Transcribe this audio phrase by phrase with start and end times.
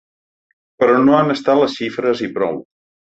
[0.83, 2.59] Però no han estat les xifres i prou.